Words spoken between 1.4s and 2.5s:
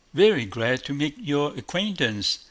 acquaintance!